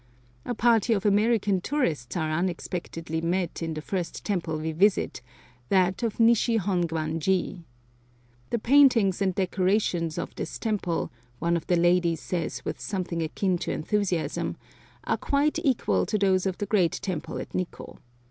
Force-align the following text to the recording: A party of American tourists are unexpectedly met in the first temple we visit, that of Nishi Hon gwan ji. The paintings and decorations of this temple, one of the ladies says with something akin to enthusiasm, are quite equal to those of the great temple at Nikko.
A 0.45 0.55
party 0.55 0.93
of 0.93 1.05
American 1.05 1.61
tourists 1.61 2.17
are 2.17 2.31
unexpectedly 2.31 3.21
met 3.21 3.61
in 3.61 3.75
the 3.75 3.83
first 3.83 4.25
temple 4.25 4.57
we 4.57 4.71
visit, 4.71 5.21
that 5.69 6.01
of 6.01 6.17
Nishi 6.17 6.57
Hon 6.57 6.87
gwan 6.87 7.19
ji. 7.19 7.65
The 8.49 8.57
paintings 8.57 9.21
and 9.21 9.35
decorations 9.35 10.17
of 10.17 10.33
this 10.33 10.57
temple, 10.57 11.11
one 11.37 11.55
of 11.55 11.67
the 11.67 11.77
ladies 11.77 12.19
says 12.19 12.65
with 12.65 12.79
something 12.81 13.21
akin 13.21 13.59
to 13.59 13.71
enthusiasm, 13.71 14.57
are 15.03 15.17
quite 15.17 15.59
equal 15.63 16.07
to 16.07 16.17
those 16.17 16.47
of 16.47 16.57
the 16.57 16.65
great 16.65 16.93
temple 16.93 17.37
at 17.37 17.53
Nikko. 17.53 17.99